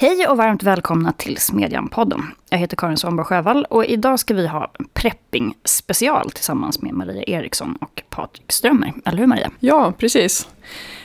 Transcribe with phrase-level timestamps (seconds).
[0.00, 2.22] Hej och varmt välkomna till Smedjan-podden.
[2.50, 7.22] Jag heter Karin Svanborg Sjövall och idag ska vi ha prepping special tillsammans med Maria
[7.22, 8.92] Eriksson och Patrik Strömmer.
[9.04, 9.50] Eller hur Maria?
[9.60, 10.48] Ja, precis.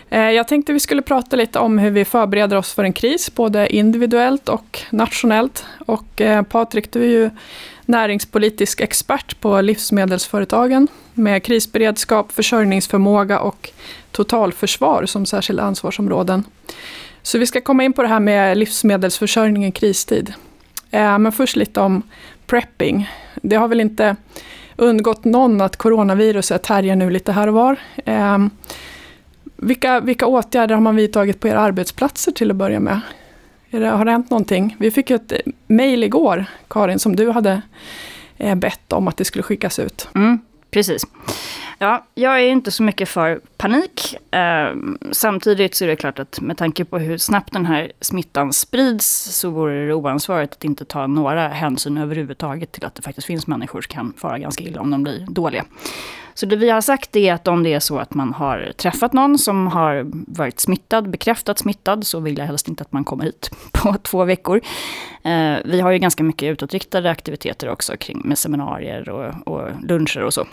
[0.10, 3.36] Eh, jag tänkte vi skulle prata lite om hur vi förbereder oss för en kris,
[3.36, 5.66] både individuellt och nationellt.
[5.86, 7.30] Och eh, Patrik, du är ju
[7.86, 13.70] näringspolitisk expert på livsmedelsföretagen med krisberedskap, försörjningsförmåga och
[14.12, 16.44] totalförsvar som särskilda ansvarsområden.
[17.24, 20.34] Så vi ska komma in på det här med livsmedelsförsörjning i kristid.
[20.92, 22.02] Eh, men först lite om
[22.46, 23.10] prepping.
[23.42, 24.16] Det har väl inte
[24.76, 27.78] undgått någon att coronaviruset härjar nu lite här och var.
[28.06, 28.38] Eh,
[29.56, 33.00] vilka, vilka åtgärder har man vidtagit på era arbetsplatser till att börja med?
[33.70, 34.76] Det, har det hänt någonting?
[34.80, 35.34] Vi fick ett
[35.68, 37.62] mejl igår, Karin, som du hade
[38.38, 40.08] eh, bett om att det skulle skickas ut.
[40.16, 40.40] Mm,
[40.72, 41.06] precis.
[41.78, 44.16] Ja, jag är inte så mycket för panik.
[44.34, 44.76] Eh,
[45.12, 49.06] samtidigt så är det klart att med tanke på hur snabbt den här smittan sprids
[49.40, 53.48] så vore det oansvarigt att inte ta några hänsyn överhuvudtaget till att det faktiskt finns
[53.48, 55.66] människor som kan fara ganska illa om de blir dåliga.
[56.34, 59.14] Så det vi har sagt är att om det är så att man har träffat
[59.14, 60.06] någon som har
[60.38, 64.24] varit smittad, bekräftat smittad, så vill jag helst inte att man kommer hit på två
[64.26, 64.62] veckor.
[65.24, 70.24] Eh, vi har ju ganska mycket utåtriktade aktiviteter också kring med seminarier och, och luncher
[70.24, 70.46] och så.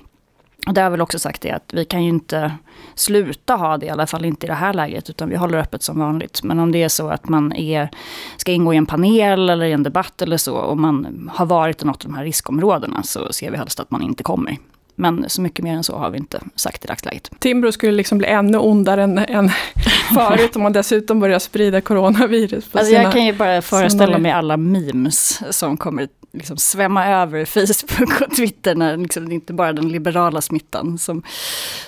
[0.66, 2.52] Och det har väl också sagt det att vi kan ju inte
[2.94, 5.82] sluta ha det, i alla fall inte i det här läget, utan vi håller öppet
[5.82, 6.42] som vanligt.
[6.42, 7.88] Men om det är så att man är,
[8.36, 11.82] ska ingå i en panel eller i en debatt eller så, och man har varit
[11.82, 14.56] i något av de här riskområdena, så ser vi helst att man inte kommer.
[14.94, 17.30] Men så mycket mer än så har vi inte sagt i dagsläget.
[17.38, 19.50] Timbro skulle liksom bli ännu ondare än, än
[20.14, 22.68] förut om man dessutom börjar sprida coronavirus.
[22.68, 27.06] På alltså sina, jag kan ju bara föreställa mig alla memes som kommer liksom svämma
[27.06, 31.22] över Facebook och Twitter när liksom, det inte bara den liberala smittan som,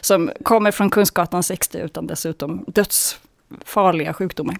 [0.00, 4.56] som kommer från Kungsgatan 60 utan dessutom dödsfarliga sjukdomar.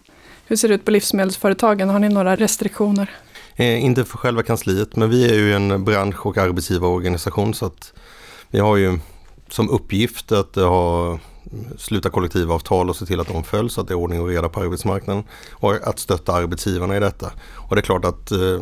[0.47, 1.89] Hur ser det ut på livsmedelsföretagen?
[1.89, 3.11] Har ni några restriktioner?
[3.57, 7.93] Eh, inte för själva kansliet, men vi är ju en bransch och arbetsgivarorganisation så att
[8.51, 8.99] vi har ju
[9.49, 11.19] som uppgift att ha
[11.79, 14.61] sluta kollektivavtal och se till att de följs, att det är ordning och reda på
[14.61, 15.25] arbetsmarknaden.
[15.53, 17.33] Och att stötta arbetsgivarna i detta.
[17.55, 18.61] Och det är klart att eh,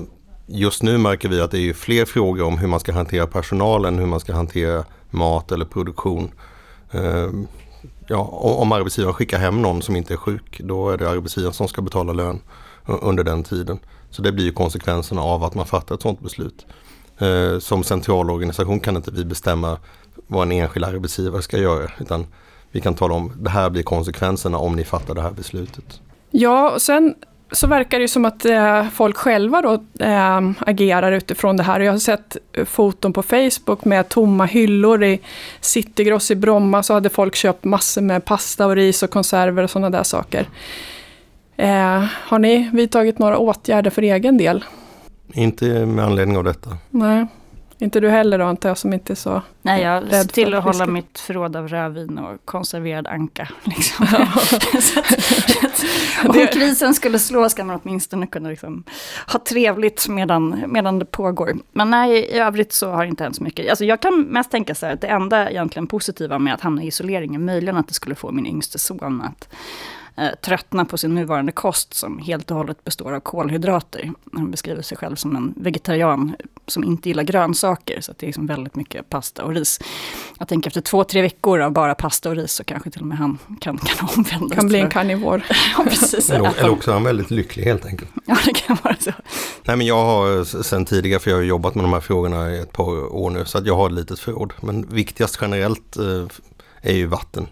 [0.51, 3.99] just nu märker vi att det är fler frågor om hur man ska hantera personalen,
[3.99, 6.31] hur man ska hantera mat eller produktion.
[6.93, 7.47] Ehm,
[8.07, 11.69] ja, om arbetsgivaren skickar hem någon som inte är sjuk, då är det arbetsgivaren som
[11.69, 12.41] ska betala lön
[12.87, 13.79] under den tiden.
[14.11, 16.67] Så det blir ju konsekvenserna av att man fattar ett sådant beslut.
[17.19, 19.79] Som som centralorganisation kan inte vi bestämma
[20.27, 22.27] vad en enskild arbetsgivare ska göra, utan
[22.71, 26.01] vi kan tala om det här blir konsekvenserna om ni fattar det här beslutet.
[26.31, 27.15] Ja, och sen
[27.53, 29.73] så verkar det som att eh, folk själva då
[30.05, 31.81] eh, agerar utifrån det här.
[31.81, 35.21] Jag har sett foton på Facebook med tomma hyllor i
[35.61, 36.83] Citygross i Bromma.
[36.83, 40.49] Så hade folk köpt massor med pasta och ris och konserver och sådana där saker.
[41.57, 44.65] Eh, har ni vidtagit några åtgärder för egen del?
[45.33, 46.71] Inte med anledning av detta.
[46.91, 47.27] Nej.
[47.83, 50.65] Inte du heller då antar jag som inte är så Nej, jag ser till att
[50.65, 53.49] hålla mitt förråd av rödvin och konserverad anka.
[53.65, 54.07] Liksom.
[54.13, 54.29] Ja.
[56.29, 58.85] om krisen skulle slå ska man åtminstone kunna liksom
[59.33, 61.53] ha trevligt medan, medan det pågår.
[61.73, 63.71] Men nej, i övrigt så har det inte hänt så mycket.
[63.71, 66.83] Alltså jag kan mest tänka så här att det enda egentligen positiva med att hamna
[66.83, 69.49] i isolering är möjligen att det skulle få min yngste son att
[70.21, 74.13] eh, tröttna på sin nuvarande kost som helt och hållet består av kolhydrater.
[74.33, 76.37] Han beskriver sig själv som en vegetarian
[76.67, 79.81] som inte gillar grönsaker, så det är liksom väldigt mycket pasta och ris.
[80.39, 83.07] Jag tänker efter två, tre veckor av bara pasta och ris så kanske till och
[83.07, 84.59] med han kan, kan omvändas.
[84.59, 85.43] Kan bli en karnivor.
[85.77, 86.31] ja, precis.
[86.31, 88.11] Eller, eller också är han väldigt lycklig helt enkelt.
[88.27, 89.13] Ja, det kan vara så.
[89.65, 92.59] Nej, men jag har sen tidigare, för jag har jobbat med de här frågorna i
[92.59, 94.53] ett par år nu, så att jag har ett litet förråd.
[94.61, 96.27] Men viktigast generellt eh,
[96.83, 97.47] är ju vatten.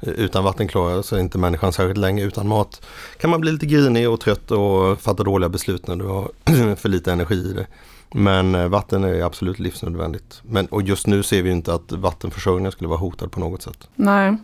[0.00, 2.24] Utan vatten klarar sig inte människan särskilt länge.
[2.24, 2.86] Utan mat
[3.20, 6.30] kan man bli lite grinig och trött och fatta dåliga beslut när du har
[6.76, 7.66] för lite energi i det.
[8.14, 10.40] Men eh, vatten är absolut livsnödvändigt.
[10.42, 13.88] Men, och just nu ser vi inte att vattenförsörjningen skulle vara hotad på något sätt.
[13.94, 14.36] Nej.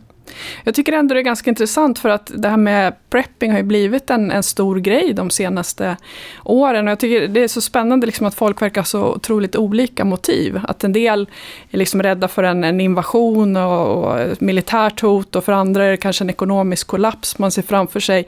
[0.64, 3.64] Jag tycker ändå det är ganska intressant för att det här med prepping har ju
[3.64, 5.96] blivit en, en stor grej de senaste
[6.44, 6.86] åren.
[6.86, 10.04] Och jag tycker det är så spännande liksom att folk verkar ha så otroligt olika
[10.04, 10.60] motiv.
[10.62, 11.28] Att en del
[11.70, 15.90] är liksom rädda för en, en invasion och, och militärt hot och för andra är
[15.90, 18.26] det kanske en ekonomisk kollaps man ser framför sig.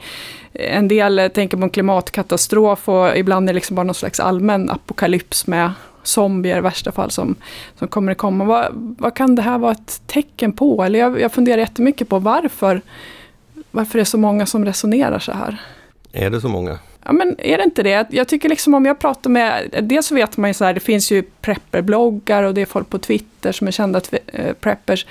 [0.53, 4.69] En del tänker på en klimatkatastrof och ibland är det liksom bara någon slags allmän
[4.69, 5.71] apokalyps med
[6.07, 7.35] zombier i värsta fall som,
[7.79, 8.45] som kommer att komma.
[8.45, 10.83] Vad, vad kan det här vara ett tecken på?
[10.83, 12.81] Eller jag, jag funderar jättemycket på varför,
[13.71, 15.61] varför det är så många som resonerar så här.
[16.11, 16.79] Är det så många?
[17.03, 18.07] Ja, men är det inte det?
[18.09, 20.79] Jag tycker liksom om jag pratar med, dels så vet man ju så här, det
[20.79, 24.01] finns ju prepperbloggar och det är folk på Twitter som är kända
[24.33, 25.05] äh, preppers.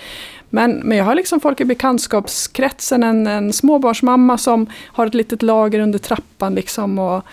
[0.50, 5.42] Men, men jag har liksom folk i bekantskapskretsen, en, en småbarnsmamma som har ett litet
[5.42, 7.24] lager under trappan liksom och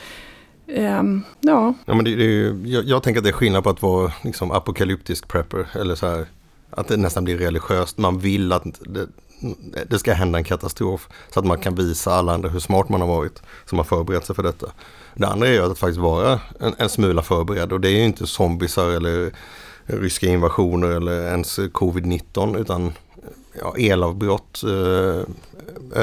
[0.75, 1.73] Um, ja.
[1.85, 4.13] ja men det, det är jag, jag, tänker att det är skillnad på att vara
[4.23, 5.68] liksom, apokalyptisk prepper.
[5.73, 6.25] Eller så här,
[6.69, 7.97] att det nästan blir religiöst.
[7.97, 9.07] Man vill att det,
[9.89, 11.09] det ska hända en katastrof.
[11.33, 13.41] Så att man kan visa alla andra hur smart man har varit.
[13.65, 14.68] Som har förberett sig för detta.
[15.15, 17.71] Det andra är ju att faktiskt vara en, en smula förberedd.
[17.71, 19.31] Och det är ju inte zombisar eller
[19.85, 22.57] ryska invasioner eller ens covid-19.
[22.57, 22.94] Utan
[23.62, 25.24] ja, elavbrott, eh,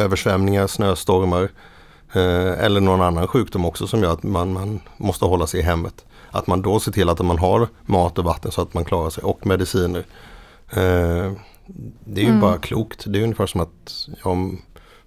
[0.00, 1.50] översvämningar, snöstormar.
[2.12, 5.62] Eh, eller någon annan sjukdom också som gör att man, man måste hålla sig i
[5.62, 6.06] hemmet.
[6.31, 9.10] Att man då ser till att man har mat och vatten så att man klarar
[9.10, 10.05] sig och mediciner.
[10.70, 11.32] Eh,
[12.05, 12.40] det är ju mm.
[12.40, 13.05] bara klokt.
[13.06, 14.37] Det är ungefär som att ja,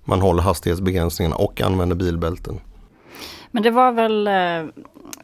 [0.03, 2.59] man håller hastighetsbegränsningarna och använder bilbälten.
[3.51, 4.74] Men det var väl, eh,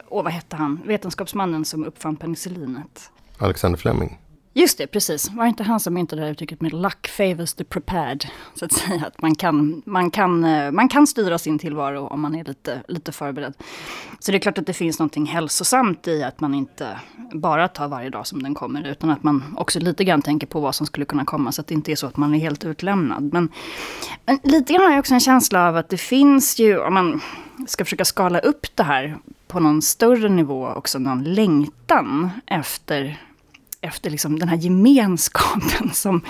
[0.08, 3.10] åh vad hette han, vetenskapsmannen som uppfann penicillinet?
[3.38, 4.18] Alexander Fleming.
[4.58, 5.30] Just det, precis.
[5.30, 8.24] Var inte han som myntade det här uttrycket med luck favors the prepared?
[8.54, 12.20] Så att säga att man kan, man kan, eh, man kan styra sin tillvaro om
[12.20, 13.54] man är lite, lite förberedd.
[14.18, 17.00] Så det är klart att det finns någonting hälsosamt i att man inte
[17.32, 18.86] bara tar varje dag som den kommer.
[18.86, 21.52] Utan att man också lite grann tänker på vad som skulle kunna komma.
[21.52, 23.32] Så att det inte är så att man är helt utlämnad.
[23.32, 23.48] Men,
[24.26, 27.20] men lite grann har jag också en känsla av att det finns ju, om man
[27.66, 29.18] ska försöka skala upp det här
[29.48, 33.18] på någon större nivå, också någon längtan efter
[33.80, 36.20] efter liksom den här gemenskapen som,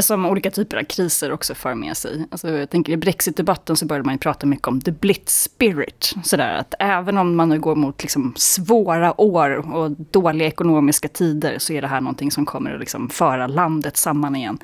[0.00, 2.26] som olika typer av kriser också för med sig.
[2.30, 6.14] Alltså jag tänker i brexitdebatten så började man ju prata mycket om the blitz spirit.
[6.24, 11.58] Sådär att även om man nu går mot liksom svåra år och dåliga ekonomiska tider
[11.58, 14.58] så är det här någonting som kommer att liksom föra landet samman igen.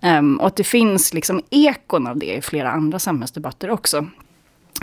[0.00, 4.06] Um, och att det finns liksom ekon av det i flera andra samhällsdebatter också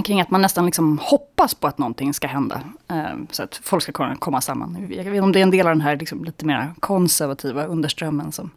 [0.03, 2.61] kring att man nästan liksom hoppas på att någonting ska hända.
[2.87, 2.95] Eh,
[3.31, 4.77] så att folk ska kunna komma samman.
[4.89, 7.65] Jag vet inte om det är en del av den här liksom lite mer konservativa
[7.65, 8.51] underströmmen som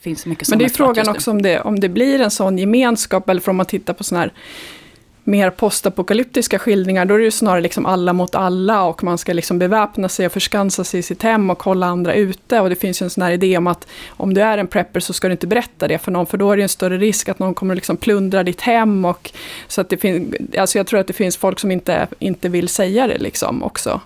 [0.00, 3.28] finns mycket Men det är frågan också om det, om det blir en sån gemenskap,
[3.28, 4.32] eller om man tittar på sådana här
[5.24, 9.32] mer postapokalyptiska skildringar, då är det ju snarare liksom alla mot alla och man ska
[9.32, 12.60] liksom beväpna sig och förskansa sig i sitt hem och hålla andra ute.
[12.60, 15.00] Och det finns ju en sån här idé om att om du är en prepper
[15.00, 17.28] så ska du inte berätta det för någon, för då är det en större risk
[17.28, 19.04] att någon kommer liksom plundra ditt hem.
[19.04, 19.30] Och,
[19.68, 20.04] så att det
[20.58, 24.00] alltså jag tror att det finns folk som inte, inte vill säga det liksom också.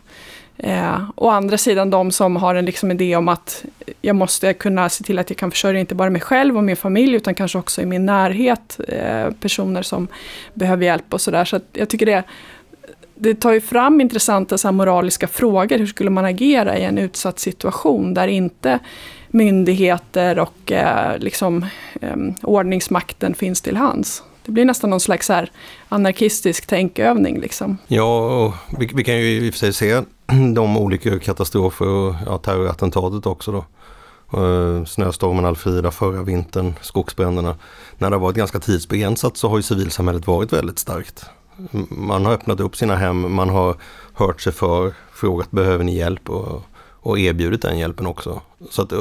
[0.57, 3.65] Eh, å andra sidan de som har en liksom idé om att
[4.01, 6.77] jag måste kunna se till att jag kan försörja inte bara mig själv och min
[6.77, 10.09] familj utan kanske också i min närhet eh, personer som
[10.55, 11.45] behöver hjälp och sådär.
[11.45, 12.23] Så, så jag tycker det,
[13.15, 15.79] det tar ju fram intressanta så moraliska frågor.
[15.79, 18.79] Hur skulle man agera i en utsatt situation där inte
[19.29, 21.67] myndigheter och eh, liksom,
[22.01, 24.23] eh, ordningsmakten finns till hands?
[24.47, 25.51] Det blir nästan någon slags här
[25.89, 27.41] anarkistisk tänkövning.
[27.41, 27.79] Liksom.
[27.87, 30.03] Ja, vi, vi, kan ju i och för sig se
[30.55, 33.65] de olika katastrofer och ja, terrorattentatet också då.
[34.39, 37.57] Uh, snöstormen Alfrida förra vintern, skogsbränderna.
[37.99, 41.27] När det har varit ganska tidsbegränsat så har ju civilsamhället varit väldigt starkt.
[41.89, 43.77] Man har öppnat upp sina hem, man har
[44.15, 48.41] hört sig för, frågat behöver ni hjälp och, och erbjudit den hjälpen också.
[48.71, 48.99] Så att, eh,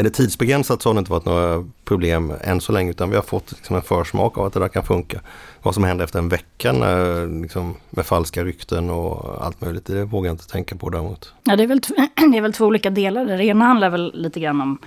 [0.00, 3.16] är det tidsbegränsat så har det inte varit några problem än så länge utan vi
[3.16, 5.20] har fått liksom en försmak av att det där kan funka.
[5.62, 10.04] Vad som händer efter en vecka när, liksom, med falska rykten och allt möjligt, det
[10.04, 11.32] vågar jag inte tänka på däremot.
[11.44, 11.80] Ja, det är väl,
[12.32, 13.24] det är väl två olika delar.
[13.24, 14.78] Det ena handlar väl lite grann om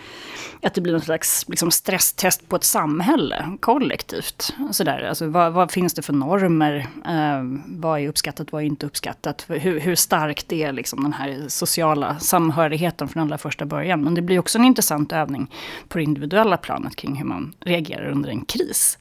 [0.62, 4.54] att det blir någon slags liksom, stresstest på ett samhälle kollektivt.
[4.72, 5.08] Sådär.
[5.10, 6.88] Alltså, vad, vad finns det för normer?
[7.06, 9.46] Eh, vad är uppskattat, vad är inte uppskattat?
[9.48, 14.04] Hur, hur starkt är liksom, den här sociala samhörigheten från allra första början?
[14.04, 15.52] Men det blir också en intressant övning
[15.88, 18.98] på det individuella planet kring hur man reagerar under en kris.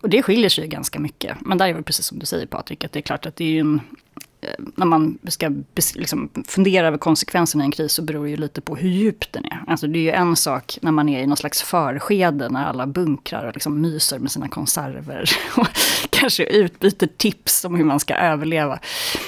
[0.00, 1.36] Och det skiljer sig ganska mycket.
[1.40, 3.56] Men där är det precis som du säger Patrik, att det är klart att det
[3.56, 3.80] är en
[4.42, 5.50] Eh, när man ska
[5.94, 9.32] liksom fundera över konsekvenserna i en kris så beror det ju lite på hur djup
[9.32, 9.64] den är.
[9.66, 12.86] Alltså det är ju en sak när man är i någon slags förskede när alla
[12.86, 15.30] bunkrar och liksom myser med sina konserver.
[15.56, 15.68] Och
[16.10, 18.78] kanske utbyter tips om hur man ska överleva.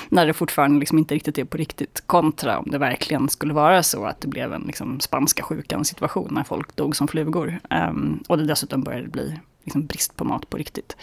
[0.08, 2.02] När det fortfarande liksom inte riktigt är på riktigt.
[2.06, 6.28] Kontra om det verkligen skulle vara så att det blev en liksom spanska sjukan situation
[6.34, 7.60] när folk dog som flugor.
[7.70, 10.96] Um, och det dessutom började bli liksom brist på mat på riktigt.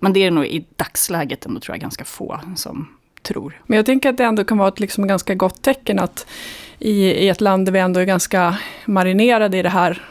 [0.00, 2.88] Men det är nog i dagsläget ändå tror jag ganska få som
[3.26, 3.60] tror.
[3.66, 6.26] Men jag tänker att det ändå kan vara ett liksom ganska gott tecken att
[6.78, 10.02] i, i ett land där vi ändå är ganska marinerade i det här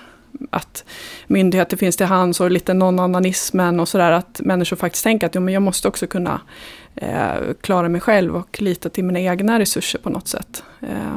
[0.50, 0.84] att
[1.28, 4.12] myndigheter finns till hands och lite non-ananismen och sådär.
[4.12, 6.42] Att människor faktiskt tänker att jo, men jag måste också kunna
[6.96, 10.64] eh, klara mig själv och lita till mina egna resurser på något sätt.
[10.82, 11.16] Eh,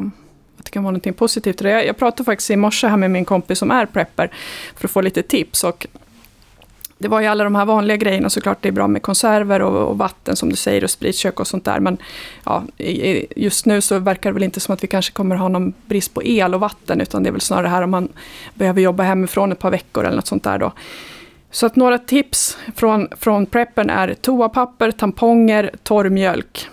[0.58, 1.60] att det kan vara något positivt.
[1.60, 4.30] Jag, jag pratade faktiskt i morse här med min kompis som är prepper
[4.76, 5.64] för att få lite tips.
[5.64, 5.86] Och
[6.98, 8.58] det var ju alla de här vanliga grejerna såklart.
[8.60, 11.64] Det är bra med konserver och, och vatten som du säger och spritkök och sånt
[11.64, 11.80] där.
[11.80, 11.98] Men
[12.44, 12.62] ja,
[13.36, 16.14] just nu så verkar det väl inte som att vi kanske kommer ha någon brist
[16.14, 17.00] på el och vatten.
[17.00, 18.08] Utan det är väl snarare här om man
[18.54, 20.72] behöver jobba hemifrån ett par veckor eller något sånt där då.
[21.50, 26.68] Så att några tips från, från preppen är toapapper, tamponger, torr mjölk.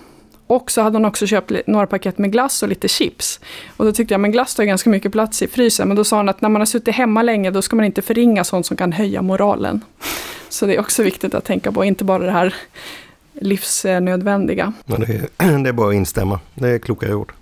[0.48, 3.40] Och så hade hon också köpt några paket med glass och lite chips.
[3.78, 5.88] Och då tyckte jag, men glass tar ganska mycket plats i frysen.
[5.88, 8.02] Men då sa hon att när man har suttit hemma länge, då ska man inte
[8.02, 9.82] förringa sånt som kan höja moralen.
[10.50, 12.56] Så det är också viktigt att tänka på, inte bara det här
[13.34, 14.74] livsnödvändiga.
[14.86, 17.34] Men det, är, det är bara att instämma, det är kloka ord.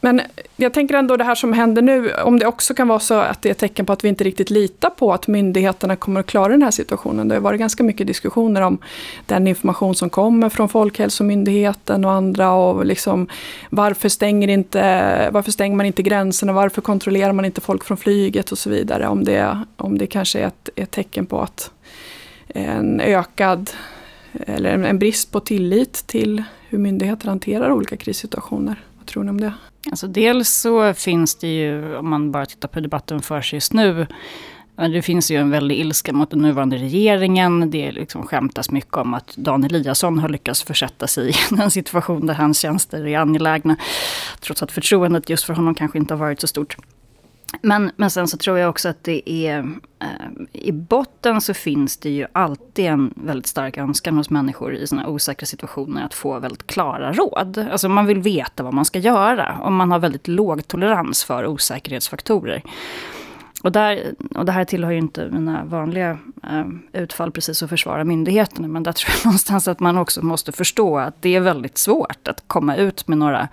[0.00, 0.20] Men
[0.56, 3.42] jag tänker ändå det här som händer nu, om det också kan vara så att
[3.42, 6.26] det är ett tecken på att vi inte riktigt litar på att myndigheterna kommer att
[6.26, 7.28] klara den här situationen.
[7.28, 8.78] Det har varit ganska mycket diskussioner om
[9.26, 13.28] den information som kommer från Folkhälsomyndigheten och andra och liksom
[13.70, 18.52] varför stänger, inte, varför stänger man inte gränserna, varför kontrollerar man inte folk från flyget
[18.52, 19.08] och så vidare.
[19.08, 21.70] Om det, om det kanske är ett, ett tecken på att
[22.48, 23.70] en ökad
[24.46, 28.84] eller en brist på tillit till hur myndigheter hanterar olika krissituationer.
[28.96, 29.52] Vad tror ni om det?
[29.90, 33.72] Alltså dels så finns det ju, om man bara tittar på debatten för sig just
[33.72, 34.06] nu,
[34.76, 37.70] det finns ju en väldig ilska mot den nuvarande regeringen.
[37.70, 42.26] Det liksom skämtas mycket om att Dan Eliasson har lyckats försätta sig i en situation
[42.26, 43.76] där hans tjänster är angelägna.
[44.40, 46.76] Trots att förtroendet just för honom kanske inte har varit så stort.
[47.62, 49.58] Men, men sen så tror jag också att det är...
[50.02, 50.08] Eh,
[50.52, 55.08] I botten så finns det ju alltid en väldigt stark önskan hos människor i sådana
[55.08, 57.58] osäkra situationer att få väldigt klara råd.
[57.70, 61.46] Alltså man vill veta vad man ska göra och man har väldigt låg tolerans för
[61.46, 62.62] osäkerhetsfaktorer.
[63.62, 68.04] Och, där, och det här tillhör ju inte mina vanliga eh, utfall precis att försvara
[68.04, 68.68] myndigheterna.
[68.68, 72.28] Men där tror jag någonstans att man också måste förstå att det är väldigt svårt
[72.28, 73.48] att komma ut med några,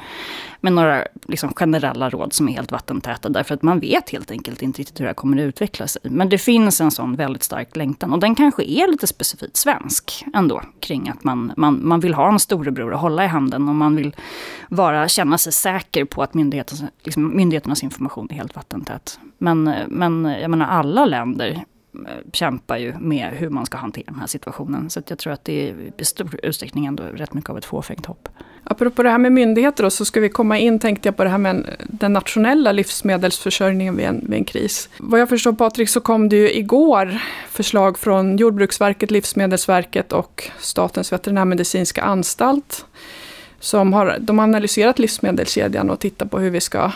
[0.63, 3.29] med några liksom generella råd som är helt vattentäta.
[3.29, 6.01] Därför att man vet helt enkelt inte riktigt hur det här kommer att utveckla sig.
[6.05, 8.13] Men det finns en sån väldigt stark längtan.
[8.13, 10.61] Och den kanske är lite specifikt svensk ändå.
[10.79, 13.69] Kring att man, man, man vill ha en storebror att hålla i handen.
[13.69, 14.15] Och man vill
[14.69, 19.19] vara, känna sig säker på att myndigheternas, liksom, myndigheternas information är helt vattentät.
[19.37, 21.63] Men, men jag menar alla länder
[22.33, 24.89] kämpar ju med hur man ska hantera den här situationen.
[24.89, 28.05] Så jag tror att det är i stor utsträckning ändå rätt mycket av ett fåfängt
[28.05, 28.29] hopp.
[28.63, 31.29] Apropå det här med myndigheter då, så ska vi komma in, tänkte jag på det
[31.29, 34.89] här med den nationella livsmedelsförsörjningen vid en, vid en kris.
[34.97, 37.19] Vad jag förstår Patrik så kom det ju igår
[37.49, 42.85] förslag från Jordbruksverket, Livsmedelsverket och Statens veterinärmedicinska anstalt.
[43.59, 46.91] Som har, de har analyserat livsmedelskedjan och tittat på hur vi ska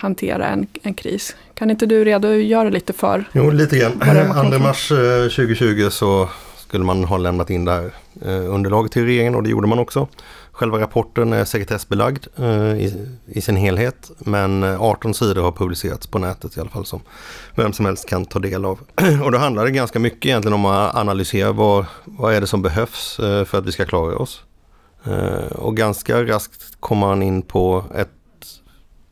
[0.00, 1.36] hantera en, en kris.
[1.54, 3.24] Kan inte du redogöra lite för?
[3.32, 4.50] Jo, lite grann.
[4.50, 6.28] 2 mars 2020 eh, så
[6.58, 7.90] skulle man ha lämnat in det här
[8.24, 10.08] eh, underlaget till regeringen och det gjorde man också.
[10.52, 16.18] Själva rapporten är sekretessbelagd eh, i, i, sin helhet men 18 sidor har publicerats på
[16.18, 17.00] nätet i alla fall som
[17.54, 18.80] vem som helst kan ta del av.
[19.24, 22.62] Och då handlar det ganska mycket egentligen om att analysera vad, vad är det som
[22.62, 24.42] behövs för att vi ska klara oss.
[25.50, 28.19] Och ganska raskt kommer man in på ett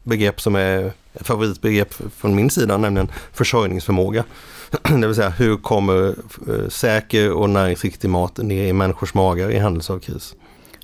[0.09, 4.25] begrepp som är ett favoritbegrepp från min sida, nämligen försörjningsförmåga.
[4.83, 6.09] Det vill säga hur kommer
[6.49, 10.35] eh, säker och näringsriktig mat ner i människors magar i händelse av kris.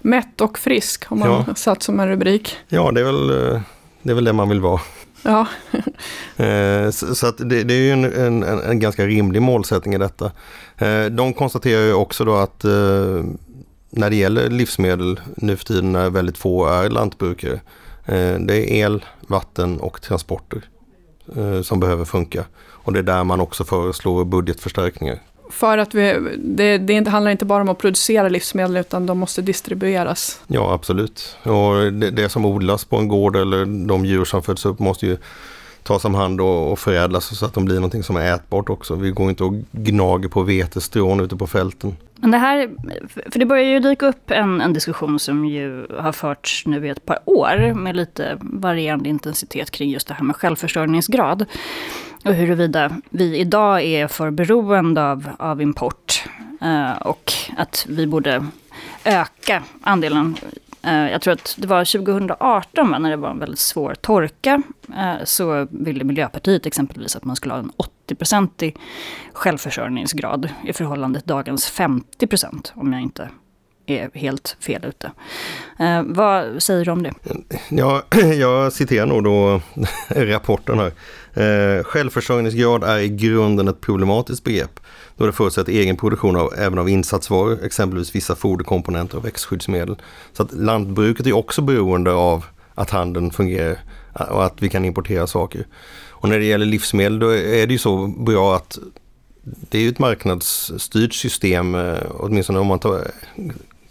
[0.03, 1.55] Mätt och frisk har man ja.
[1.55, 2.57] satt som en rubrik.
[2.69, 3.61] Ja, det är väl eh,
[4.03, 4.81] det, är väl det man vill vara.
[5.23, 5.47] Ja.
[6.37, 10.33] Eh, så att det, det är ju en, en, en, ganska rimlig målsättning i detta.
[11.11, 12.65] De konstaterar ju också då att
[13.91, 17.61] när det gäller livsmedel nu för tiden när väldigt få är lantbrukare
[18.07, 20.63] det är el, vatten och transporter
[21.37, 22.45] eh, som behöver funka.
[22.65, 25.19] Och det är där man också föreslår budgetförstärkningar.
[25.51, 29.43] För att vi, det, det handlar inte bara om att producera livsmedel utan de måste
[29.43, 30.41] distribueras.
[30.47, 31.37] Ja absolut.
[31.43, 35.07] Och det, det som odlas på en gård eller de djur som föds upp måste
[35.07, 35.17] ju
[35.85, 38.95] tas om hand och, och förädlas så att de blir någonting som är ätbart också.
[38.95, 41.97] Vi går inte och gnager på vetestrån ute på fälten.
[42.15, 42.71] Men det här,
[43.31, 46.91] för det börjar ju dyka upp en, en diskussion som ju har förts nu i
[46.91, 51.45] ett par år med lite varierande intensitet kring just det här med självförsörjningsgrad.
[52.25, 56.25] Och huruvida vi idag är för beroende av, av import
[56.61, 58.47] eh, och att vi borde
[59.05, 60.37] öka andelen
[60.87, 64.63] Eh, jag tror att det var 2018 när det var en väldigt svår torka.
[64.89, 67.73] Eh, så ville Miljöpartiet exempelvis att man skulle ha en
[68.09, 68.77] 80-procentig
[69.33, 72.73] självförsörjningsgrad i förhållande till dagens 50 procent.
[72.77, 73.29] Om jag inte
[73.87, 75.13] är helt fel ute.
[75.79, 77.13] Eh, vad säger du om det?
[77.71, 78.03] Ja,
[78.39, 79.61] jag citerar nog då
[80.09, 80.93] rapporten här.
[81.43, 84.81] Eh, självförsörjningsgrad är i grunden ett problematiskt begrepp
[85.17, 89.97] då det förutsätter egen produktion av, även av insatsvaror, exempelvis vissa foderkomponenter och växtskyddsmedel.
[90.33, 92.45] Så att lantbruket är också beroende av
[92.75, 93.79] att handeln fungerar
[94.21, 95.67] eh, och att vi kan importera saker.
[96.11, 98.79] Och när det gäller livsmedel då är det ju så bra att
[99.43, 103.11] det är ju ett marknadsstyrt system, eh, åtminstone om man tar,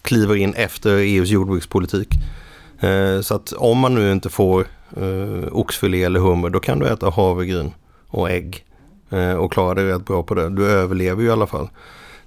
[0.02, 2.10] kliver in efter EUs jordbrukspolitik.
[2.80, 4.68] Eh, så att om man nu inte får
[5.52, 7.74] oxfilé eller hummer, då kan du äta havregryn
[8.08, 8.66] och ägg
[9.14, 10.50] Eh, och klarar dig rätt bra på det.
[10.50, 11.70] Du överlever ju i alla fall.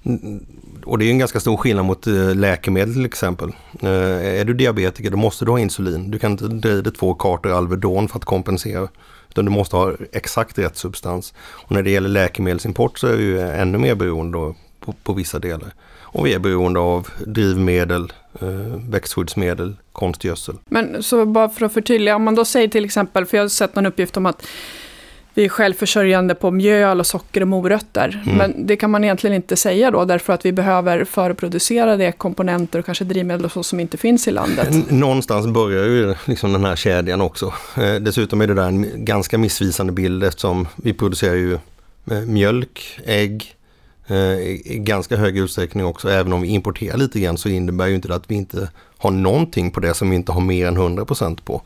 [0.03, 0.47] Mm,
[0.85, 3.49] och det är en ganska stor skillnad mot eh, läkemedel till exempel.
[3.81, 6.11] Eh, är du diabetiker då måste du ha insulin.
[6.11, 8.89] Du kan inte dra i dig två kartor Alvedon för att kompensera.
[9.31, 11.35] Utan du måste ha exakt rätt substans.
[11.39, 15.73] Och när det gäller läkemedelsimport så är vi ännu mer beroende på, på vissa delar.
[16.01, 18.13] Och vi är beroende av drivmedel,
[18.89, 20.55] växtskyddsmedel, konstgödsel.
[20.65, 23.49] Men så bara för att förtydliga, om man då säger till exempel, för jag har
[23.49, 24.47] sett någon uppgift om att
[25.37, 28.23] vi är självförsörjande på mjöl och socker och morötter.
[28.27, 28.37] Mm.
[28.37, 32.85] Men det kan man egentligen inte säga då, därför att vi behöver förproducerade komponenter och
[32.87, 34.91] kanske drivmedel och så som inte finns i landet.
[34.91, 37.55] Någonstans börjar ju liksom den här kedjan också.
[37.77, 41.55] Eh, dessutom är det där en ganska missvisande bild eftersom vi producerar ju
[42.11, 43.55] eh, mjölk, ägg,
[44.07, 46.11] eh, i ganska hög utsträckning också.
[46.11, 49.11] Även om vi importerar lite grann så innebär ju inte det att vi inte har
[49.11, 51.63] någonting på det som vi inte har mer än 100% på.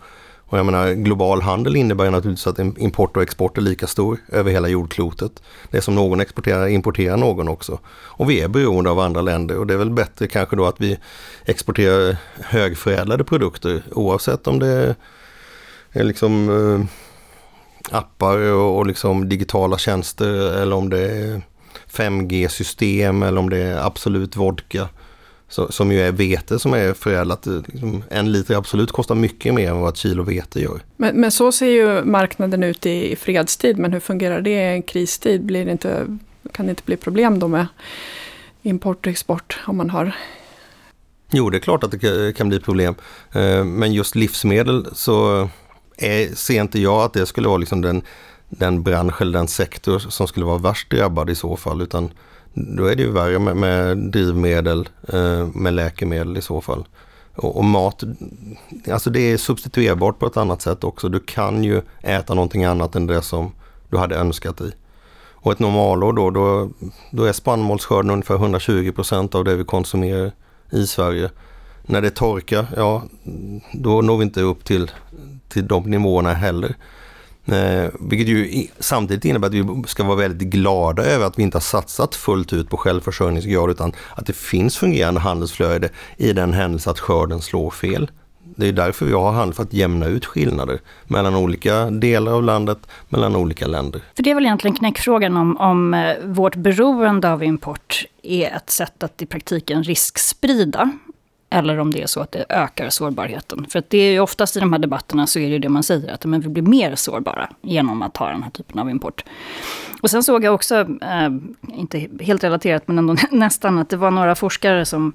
[0.50, 4.50] Och jag menar, global handel innebär naturligtvis att import och export är lika stor över
[4.50, 5.42] hela jordklotet.
[5.71, 7.78] Det som någon exporterar importerar någon också.
[7.88, 10.80] Och vi är beroende av andra länder och det är väl bättre kanske då att
[10.80, 10.99] vi
[11.45, 14.95] exporterar högförädlade produkter oavsett om det
[15.92, 16.87] är liksom eh,
[17.99, 21.42] appar och, och liksom digitala tjänster eller om det är
[21.92, 24.88] 5G-system eller om det är absolut vodka.
[25.50, 27.47] Så, som ju är vete som är förädlat.
[27.47, 30.80] Liksom, en liter absolut kostar mycket mer än vad ett kilo vete gör.
[30.97, 33.78] Men, men så ser ju marknaden ut i, i fredstid.
[33.78, 35.45] Men hur fungerar det i en kristid?
[35.45, 36.19] Blir det inte,
[36.52, 37.66] kan det inte bli problem då med
[38.62, 40.12] import och export om man har
[41.33, 42.95] Jo, det är klart att det kan bli problem.
[43.33, 45.49] Eh, men just livsmedel så
[45.97, 48.02] är, ser inte jag att det skulle vara liksom den,
[48.49, 51.83] den bransch eller den sektor som skulle vara värst drabbad i så fall.
[51.83, 52.11] Utan
[52.54, 56.85] då är det ju värre med, med drivmedel, eh, med läkemedel i så fall.
[57.35, 58.04] Och, och, mat,
[58.92, 61.09] alltså det är substituerbart på ett annat sätt också.
[61.09, 63.52] Du kan ju äta någonting annat än det som
[63.88, 64.73] du hade önskat i.
[65.42, 66.70] Och ett normalår då, då,
[67.11, 70.33] då är spannmålsskörden ungefär 120 procent av det vi konsumerar
[70.70, 71.31] i Sverige.
[71.83, 73.03] När det torkar, ja
[73.72, 74.90] då når vi inte upp till,
[75.48, 76.74] till de nivåerna heller.
[77.50, 81.56] Eh, vilket ju samtidigt innebär att vi ska vara väldigt glada över att vi inte
[81.56, 86.90] har satsat fullt ut på självförsörjningsgrad utan att det finns fungerande handelsflöde i den händelse
[86.90, 88.10] att skörden slår fel.
[88.56, 92.42] Det är därför vi har handel, för att jämna ut skillnader mellan olika delar av
[92.42, 94.02] landet, mellan olika länder.
[94.16, 98.70] För det är väl egentligen knäckfrågan om, om eh, vårt beroende av import är ett
[98.70, 100.90] sätt att i praktiken risksprida
[101.50, 103.66] eller om det är så att det ökar sårbarheten.
[103.68, 105.82] För att det är ju oftast i de här debatterna så är det det man
[105.82, 109.24] säger, att men vi blir mer sårbara genom att ha den här typen av import.
[110.00, 111.30] Och sen såg jag också, eh,
[111.74, 115.12] inte helt relaterat men ändå nästan, att det var några forskare som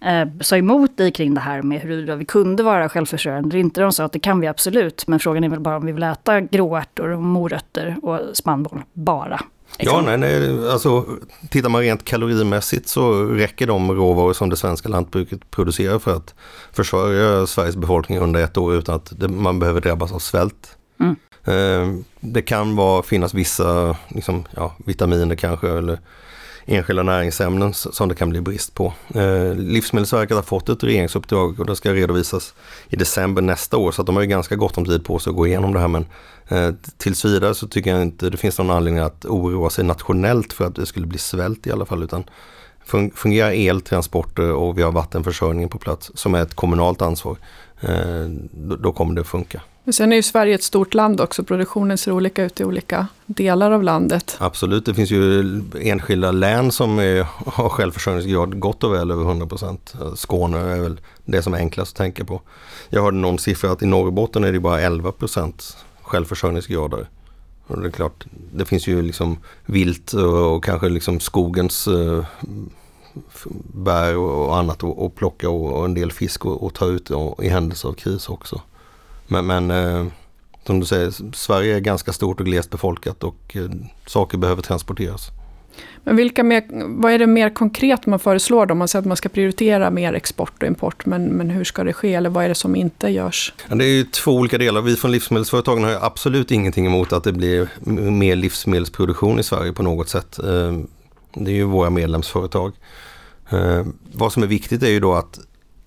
[0.00, 3.80] eh, sa emot dig kring det här med huruvida vi kunde vara självförsörjande eller inte.
[3.80, 6.02] De sa att det kan vi absolut, men frågan är väl bara om vi vill
[6.02, 9.40] äta gråärtor och morötter och spannmål bara.
[9.76, 11.06] Ja, nej, nej, alltså
[11.50, 16.34] tittar man rent kalorimässigt så räcker de råvaror som det svenska lantbruket producerar för att
[16.72, 20.76] försörja Sveriges befolkning under ett år utan att det, man behöver drabbas av svält.
[21.00, 21.16] Mm.
[21.44, 25.98] Eh, det kan vara, finnas vissa liksom, ja, vitaminer kanske eller
[26.68, 28.92] enskilda näringsämnen som det kan bli brist på.
[29.14, 32.54] Eh, Livsmedelsverket har fått ett regeringsuppdrag och det ska redovisas
[32.88, 35.30] i december nästa år så att de har ju ganska gott om tid på sig
[35.30, 36.06] att gå igenom det här men
[36.48, 40.52] eh, tills vidare så tycker jag inte det finns någon anledning att oroa sig nationellt
[40.52, 42.24] för att det skulle bli svält i alla fall utan
[43.14, 47.36] fungerar eltransporter och vi har vattenförsörjningen på plats som är ett kommunalt ansvar,
[47.80, 48.24] eh,
[48.78, 49.62] då kommer det att funka.
[49.88, 53.06] Men sen är ju Sverige ett stort land också, produktionen ser olika ut i olika
[53.26, 54.36] delar av landet.
[54.40, 55.40] Absolut, det finns ju
[55.80, 59.94] enskilda län som är, har självförsörjningsgrad gott och väl över 100 procent.
[60.14, 62.40] Skåne är väl det som är enklast att tänka på.
[62.88, 67.06] Jag hörde någon siffra att i Norrbotten är det bara 11 procent självförsörjningsgrad.
[67.66, 72.24] Och det är klart, det finns ju liksom vilt och, kanske liksom skogens eh,
[73.74, 77.10] bär och, annat att plocka och, och, en del fisk och, ta ut
[77.42, 78.60] i händelse av kris också.
[79.28, 80.06] Men, men eh,
[80.66, 83.70] som du säger, Sverige är ganska stort och glest befolkat och eh,
[84.06, 85.30] saker behöver transporteras.
[86.04, 86.64] Men vilka mer,
[87.02, 88.74] vad är det mer konkret man föreslår då?
[88.74, 91.92] Man säger att man ska prioritera mer export och import, men, men hur ska det
[91.92, 92.14] ske?
[92.14, 93.52] Eller vad är det som inte görs?
[93.68, 94.80] Det är ju två olika delar.
[94.80, 97.68] Vi från livsmedelsföretagen har absolut ingenting emot att det blir
[98.10, 100.38] mer livsmedelsproduktion i Sverige på något sätt.
[100.38, 100.78] Eh,
[101.34, 102.72] det är ju våra medlemsföretag.
[103.50, 105.38] Eh, vad som är viktigt är ju då att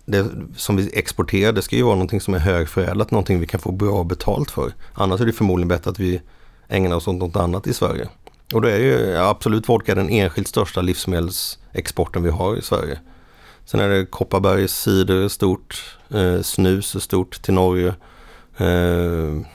[0.06, 3.60] det som vi exporterar, det ska ju vara någonting som är högförädlat, någonting vi kan
[3.60, 4.74] få bra betalt för.
[4.94, 6.22] Annars är det förmodligen bättre att vi
[6.70, 8.10] ägnar oss åt något annat i Sverige.
[8.54, 13.00] Och det är ju absolut vodka den enskilt största livsmedelsexporten vi har i Sverige.
[13.66, 17.94] Sen är det Kopparbergs cider stort, eh, snus är stort till Norge.
[18.58, 19.46] Eh,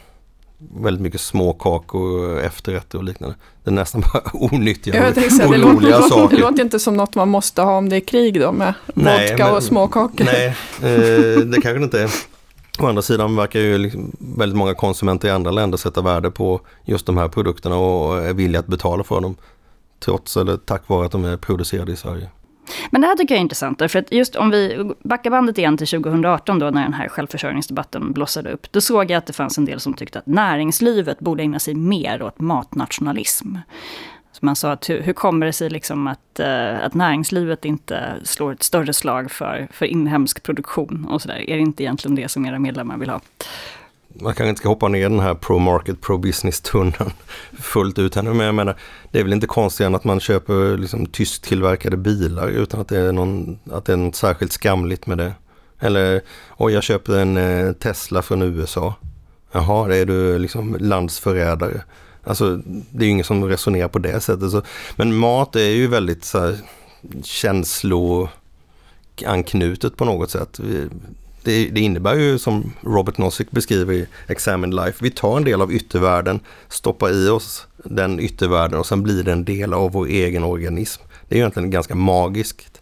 [0.58, 3.36] väldigt mycket småkakor, efterrätter och liknande.
[3.64, 6.36] Det är nästan bara onyttiga och säga, oroliga det saker.
[6.36, 9.30] Det låter inte som något man måste ha om det är krig då med Nej,
[9.30, 10.24] vodka men, och småkakor.
[10.24, 12.10] Nej, eh, det kanske det inte är.
[12.78, 16.60] Å andra sidan verkar ju liksom väldigt många konsumenter i andra länder sätta värde på
[16.84, 19.36] just de här produkterna och är villiga att betala för dem.
[20.00, 22.28] Trots eller tack vare att de är producerade i Sverige.
[22.90, 25.76] Men det här tycker jag är intressant, för att just om vi backar bandet igen
[25.76, 29.58] till 2018 då när den här självförsörjningsdebatten blossade upp, då såg jag att det fanns
[29.58, 33.56] en del som tyckte att näringslivet borde ägna sig mer åt matnationalism.
[34.32, 38.14] Så man sa att hur, hur kommer det sig liksom att, uh, att näringslivet inte
[38.22, 41.50] slår ett större slag för, för inhemsk produktion och sådär?
[41.50, 43.20] Är det inte egentligen det som era medlemmar vill ha?
[44.20, 47.12] Man kanske inte ska hoppa ner den här pro-market, pro-business-tunneln
[47.58, 48.76] fullt ut här Men jag menar,
[49.10, 52.98] det är väl inte konstigt än att man köper liksom tysktillverkade bilar utan att det,
[52.98, 55.32] är någon, att det är något särskilt skamligt med det.
[55.80, 56.20] Eller,
[56.56, 58.94] oj jag köpte en eh, Tesla från USA.
[59.52, 61.82] Jaha, det är du liksom landsförrädare.
[62.24, 64.50] Alltså det är ju ingen som resonerar på det sättet.
[64.50, 64.62] Så,
[64.96, 66.58] men mat är ju väldigt så här,
[67.22, 70.60] känsloanknutet på något sätt
[71.46, 75.62] det, det, innebär ju som Robert Nozick beskriver i Examined Life, vi tar en del
[75.62, 80.06] av yttervärlden, stoppar i oss den yttervärlden och sen blir det en del av vår
[80.06, 81.02] egen organism.
[81.28, 82.80] Det är egentligen ganska magiskt.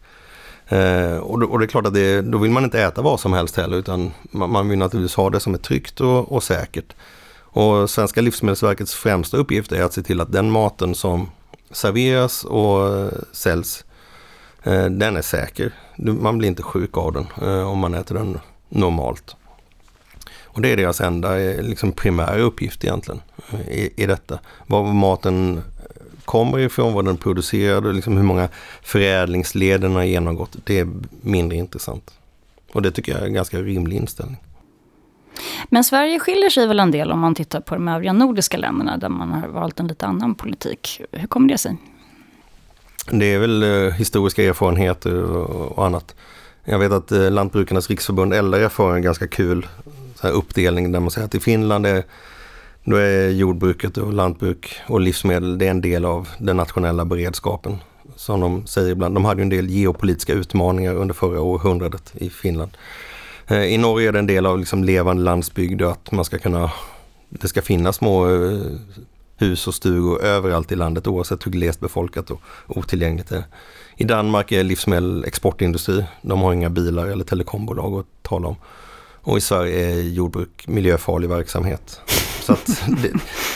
[0.69, 3.21] Eh, och, då, och, det är klart att det, då vill man inte äta vad
[3.21, 6.43] som helst heller utan man, man vill naturligtvis ha det som är tryggt och, och
[6.43, 6.95] säkert.
[7.39, 11.31] Och Svenska Livsmedelsverkets främsta uppgift är att se till att den maten som
[11.71, 13.85] serveras och eh, säljs,
[14.63, 15.73] eh, den är säker.
[15.97, 18.39] Man blir inte sjuk av den eh, om man äter den
[18.75, 19.37] normalt.
[20.45, 23.21] Och det är deras enda eh, liksom, primära uppgift egentligen
[23.53, 24.39] eh, i, i detta.
[24.67, 25.63] Var maten
[26.25, 28.49] kommer ifrån, vad den producerad och liksom hur många
[28.83, 30.57] förädlingsled den har genomgått.
[30.65, 30.89] Det är
[31.21, 32.15] mindre intressant.
[32.73, 34.41] Och det tycker jag är en ganska rimlig inställning.
[35.69, 38.97] Men Sverige skiljer sig väl en del om man tittar på de övriga nordiska länderna
[38.97, 41.01] där man har valt en lite annan politik.
[41.13, 41.77] Hur kommer det sig?
[43.11, 46.15] Det är väl eh, historiska erfarenheter och, och annat.
[46.65, 49.67] Jag vet att eh, Lantbrukarnas riksförbund LRF har en ganska kul
[50.15, 52.05] så här, uppdelning där man säger att i Finland är,
[52.85, 57.77] då är jordbruket och lantbruk och livsmedel det är en del av den nationella beredskapen.
[58.17, 59.15] Som de säger ibland.
[59.15, 62.71] De hade en del geopolitiska utmaningar under förra århundradet i Finland.
[63.47, 66.39] Eh, I Norge är det en del av liksom levande landsbygd och att man ska
[66.39, 66.71] kunna
[67.29, 68.61] det ska finnas små eh,
[69.37, 73.45] hus och stugor överallt i landet oavsett hur glest befolkat och otillgängligt det är.
[73.97, 76.05] I Danmark är livsmedel exportindustri.
[76.23, 78.57] De har inga bilar eller telekombolag att tala om.
[79.21, 82.01] Och i Sverige är jordbruk miljöfarlig verksamhet.
[82.43, 82.67] Så att
[83.03, 83.13] det,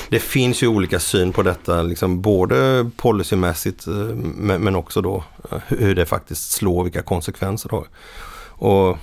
[0.09, 5.59] det, finns ju olika syn på detta, liksom både policymässigt eh, men också då eh,
[5.67, 7.87] hur det faktiskt slår, vilka konsekvenser det har.
[8.69, 8.99] Och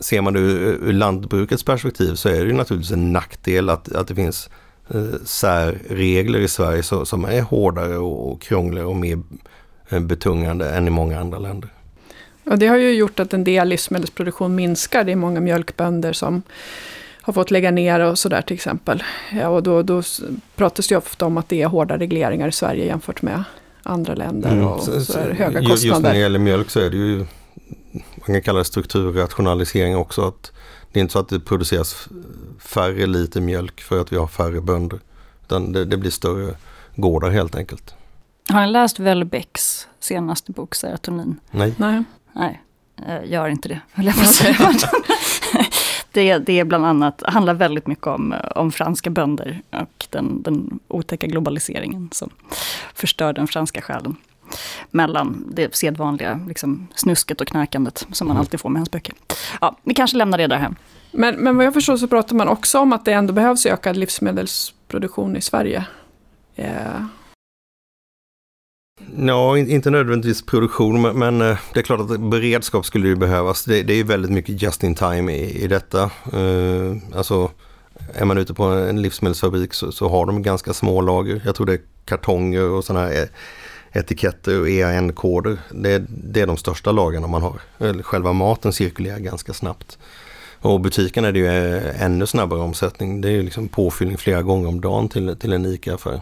[0.00, 4.08] ser man det ur lantbrukets perspektiv så är det ju naturligtvis en nackdel att, att
[4.08, 4.50] det finns
[4.88, 9.22] eh, särregler i Sverige som är hårdare och, krångligare och mer
[10.00, 11.70] betungande än i många andra länder.
[12.44, 15.04] Och det har ju gjort att en del livsmedelsproduktion minskar.
[15.04, 16.42] Det är många mjölkbönder som
[17.22, 19.02] har fått lägga ner och sådär till exempel.
[19.32, 20.02] Ja, och då, då
[20.56, 23.44] pratas det ofta om att det är hårda regleringar i Sverige jämfört med
[23.82, 24.66] andra länder mm.
[24.66, 25.86] och så, så höga kostnader.
[25.86, 27.26] Just när det gäller mjölk så är det ju,
[27.92, 30.28] man kan kalla det strukturrationalisering också.
[30.28, 30.52] Att
[30.92, 32.08] det är inte så att det produceras
[32.58, 35.00] färre liter mjölk för att vi har färre bönder.
[35.44, 36.54] Utan det, det blir större
[36.96, 37.94] gårdar helt enkelt.
[38.48, 41.40] Har ni läst Welbecks senaste bok Serotonin?
[41.50, 41.74] Nej.
[41.76, 42.04] Nej.
[42.32, 42.62] Nej,
[43.06, 44.56] eh, gör inte det, höll jag på att säga.
[46.12, 50.78] det, det är bland annat, handlar väldigt mycket om, om franska bönder och den, den
[50.88, 52.30] otäcka globaliseringen som
[52.94, 54.16] förstör den franska själen.
[54.90, 58.40] Mellan det sedvanliga liksom, snusket och knarkandet som man mm.
[58.40, 59.14] alltid får med hans böcker.
[59.60, 60.76] Ja, vi kanske lämnar det där hem.
[61.10, 63.96] Men, men vad jag förstår så pratar man också om att det ändå behövs ökad
[63.96, 65.84] livsmedelsproduktion i Sverige.
[66.56, 67.04] Yeah.
[69.16, 73.64] Ja, inte nödvändigtvis produktion, men eh, det är klart att beredskap skulle ju behövas.
[73.64, 76.10] Det, det är väldigt mycket just in time i, i detta.
[76.34, 77.50] Uh, alltså,
[78.14, 81.42] är man ute på en livsmedelsfabrik så, så, har de ganska små lager.
[81.44, 83.28] Jag tror det är kartonger och sådana här e-,
[83.92, 85.58] etiketter och EAN-koder.
[85.70, 87.60] Det, det, är de största lagren man har.
[88.02, 89.98] Själva maten cirkulerar ganska snabbt.
[90.60, 93.20] Och butiken är det ju eh, ännu snabbare omsättning.
[93.20, 96.20] Det är ju liksom påfyllning flera gånger om dagen till, till en ICA-affär.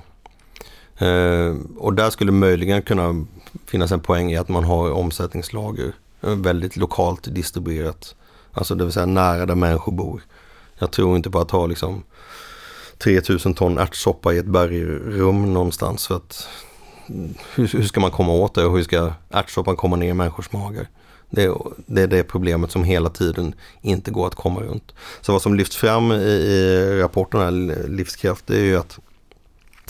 [1.01, 3.27] Eh, och där skulle möjligen kunna
[3.67, 8.15] finnas en poäng i att man har omsättningslager eh, väldigt lokalt distribuerat.
[8.53, 10.23] Alltså det vill säga nära där människor bor.
[10.79, 12.03] Jag tror inte på att ha liksom
[12.99, 16.49] 3000 ton ärtsoppa i ett bergrum någonstans för att
[17.09, 20.15] mm, hur, hur ska man komma åt det och hur ska ärtsoppan komma ner i
[20.15, 20.89] människors magar?
[21.31, 21.55] Det,
[21.87, 24.95] det är det problemet som hela tiden inte går att komma runt.
[25.21, 28.99] Så vad som lyfts fram i, i rapporten här, Livskraft, det är ju att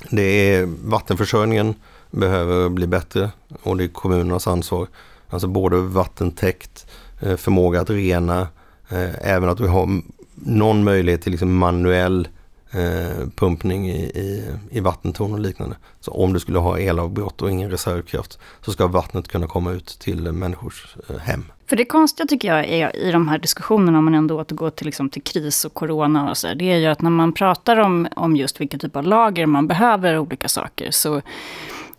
[0.08, 1.74] det är vattenförsörjningen
[2.10, 3.30] behöver bli bättre
[3.62, 4.86] och det är kommunernas ansvar.
[5.28, 6.86] Alltså både vattentäkt,
[7.20, 8.40] eh, förmåga att rena,
[8.88, 10.02] eh, även att vi har
[10.34, 12.28] någon möjlighet till liksom manuell
[12.70, 15.76] eh, pumpning i, i, i vattentorn och liknande.
[16.00, 19.86] Så om du skulle ha elavbrott och ingen reservkraft så ska vattnet kunna komma ut
[19.86, 21.44] till människors hem.
[21.70, 24.86] För det konstiga tycker jag är i de här diskussionerna, om man ändå återgår till,
[24.86, 28.08] liksom, till kris och corona och så, det är ju att när man pratar om,
[28.16, 31.22] om just vilken typ av lager man behöver olika saker, så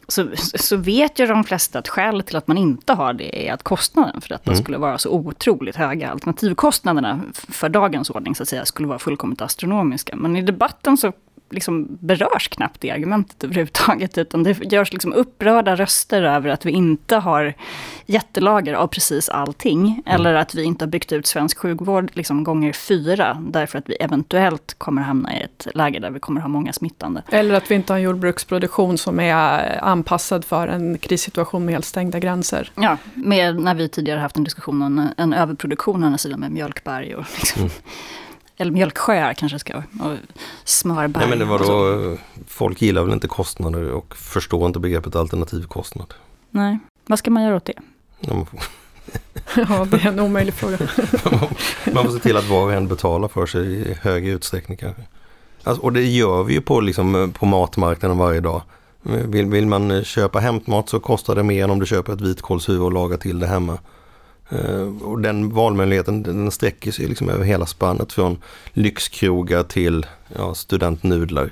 [0.07, 3.53] så, så vet ju de flesta att skälet till att man inte har det är
[3.53, 4.63] att kostnaden för detta mm.
[4.63, 6.11] skulle vara så otroligt höga.
[6.11, 10.15] Alternativkostnaderna för dagens ordning så att säga skulle vara fullkomligt astronomiska.
[10.15, 11.13] Men i debatten så
[11.51, 16.71] liksom berörs knappt det argumentet överhuvudtaget, utan det görs liksom upprörda röster över att vi
[16.71, 17.53] inte har
[18.05, 20.01] jättelager av precis allting, mm.
[20.05, 23.95] eller att vi inte har byggt ut svensk sjukvård liksom gånger fyra, därför att vi
[23.95, 27.23] eventuellt kommer hamna i ett läge där vi kommer ha många smittande.
[27.29, 31.85] Eller att vi inte har en jordbruksproduktion som är anpassad för en krissituation med helt
[31.85, 32.71] stängda gränser.
[32.75, 37.15] Ja, med när vi tidigare haft en diskussion om en, överproduktion, å sidan med mjölkberg
[37.15, 37.71] och liksom, mm
[38.61, 40.17] eller mjölksjöar kanske ska och
[40.63, 41.21] smörberg.
[41.21, 46.13] Nej men det var då, folk gillar väl inte kostnader och förstår inte begreppet alternativkostnad.
[46.49, 47.73] Nej, vad ska man göra åt det?
[48.19, 48.45] Ja,
[49.55, 50.77] ja det är en omöjlig fråga.
[51.93, 55.01] man får se till att var och en betalar för sig i hög utsträckning kanske.
[55.63, 58.61] Alltså, och det gör vi ju på, liksom, på matmarknaden varje dag.
[59.03, 62.81] Vill, vill man köpa hämtmat så kostar det mer än om du köper ett vitkålshuvud
[62.81, 63.77] och lagar till det hemma.
[64.51, 68.37] Eh, och den valmöjligheten den sträcker sig liksom över hela spannet från
[68.73, 71.51] lyxkrogar till ja, studentnudlar.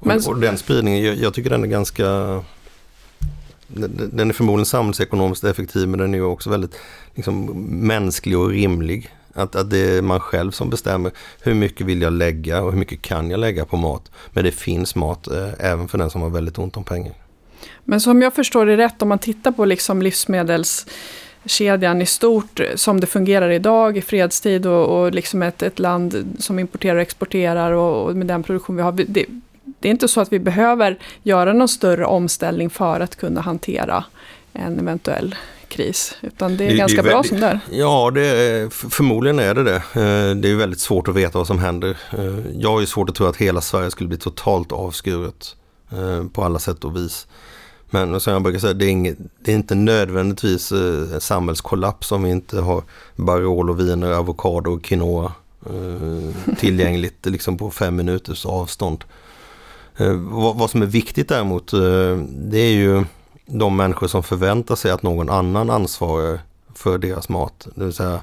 [0.00, 0.18] Men...
[0.18, 2.04] Och, och, den spridningen, jag, jag, tycker den är ganska
[4.12, 6.74] den är förmodligen samhällsekonomiskt effektiv men den är också väldigt
[7.14, 7.46] liksom,
[7.86, 9.10] mänsklig och rimlig.
[9.34, 12.78] Att, att det är man själv som bestämmer hur mycket vill jag lägga och hur
[12.78, 14.10] mycket kan jag lägga på mat.
[14.30, 17.14] Men det finns mat eh, även för den som har väldigt ont om pengar.
[17.84, 20.86] Men som jag förstår det rätt, om man tittar på liksom livsmedels
[21.46, 26.36] kedjan i stort som det fungerar idag i fredstid och, och liksom ett, ett land
[26.38, 28.92] som importerar och exporterar och, och med den produktion vi har.
[28.92, 29.26] Det,
[29.64, 34.04] det, är inte så att vi behöver göra någon större omställning för att kunna hantera
[34.52, 35.34] en eventuell
[35.68, 36.14] kris.
[36.20, 37.78] Utan det är det, ganska det är väldigt, bra som det är.
[37.80, 39.76] Ja, det är, förmodligen är det det.
[39.76, 41.96] Eh, det är väldigt svårt att veta vad som händer.
[42.18, 45.56] Eh, jag har ju svårt att tro att hela Sverige skulle bli totalt avskuret
[45.92, 47.26] eh, på alla sätt och vis.
[47.90, 52.22] Men som jag brukar säga, det är, inget, det är inte nödvändigtvis eh, samhällskollaps om
[52.22, 52.82] vi inte har
[53.16, 55.32] Barolo, viner, avokado och quinoa
[55.66, 59.04] eh, tillgängligt liksom på fem minuters avstånd.
[59.96, 63.04] Eh, vad, vad, som är viktigt däremot, eh, det är ju
[63.46, 66.40] de människor som förväntar sig att någon annan ansvarar
[66.74, 67.66] för deras mat.
[67.74, 68.20] Det vill säga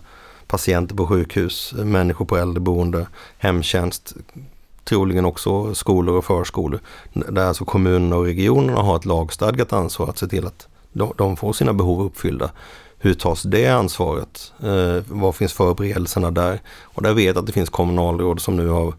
[0.48, 4.14] patienter på sjukhus, människor på äldreboende, hemtjänst,
[4.84, 6.80] troligen också skolor och förskolor.
[7.14, 11.38] Där alltså kommunerna och regionerna har ett lagstadgat ansvar att se till att de, de
[11.38, 12.52] får sina behov uppfyllda.
[12.98, 14.54] Hur tas det ansvaret?
[14.64, 16.62] Eh, vad finns förberedelserna där?
[16.82, 18.94] Och där vet jag att det finns kommunalråd som nu har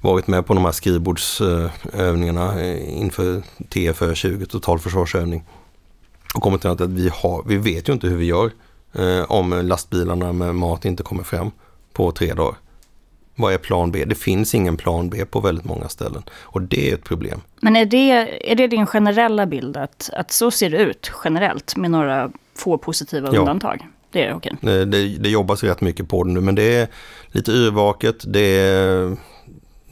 [0.00, 5.44] varit med på de här skrivbordsövningarna eh, inför TFÖ 20, totalförsvarsövning.
[6.34, 8.50] Och kommit till att vi, har, vi vet ju inte hur vi gör
[8.92, 11.50] eh, om lastbilarna med mat inte kommer fram
[11.92, 12.56] på tre dagar.
[13.34, 14.04] Vad är plan B?
[14.04, 16.22] Det finns ingen plan B på väldigt många ställen.
[16.40, 17.40] Och det är ett problem.
[17.60, 18.10] Men är det,
[18.50, 22.78] är det din generella bild att, att så ser det ut generellt med några få
[22.78, 23.40] positiva ja.
[23.40, 23.86] undantag?
[24.10, 24.56] Det är okej?
[24.60, 26.88] Det, det, det jobbas rätt mycket på det nu men det är
[27.26, 28.32] lite yrvaket.
[28.32, 29.16] Det,